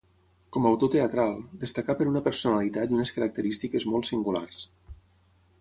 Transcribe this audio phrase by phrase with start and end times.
[0.55, 4.67] Com a autor teatral, destacà per una personalitat i unes característiques molt singulars.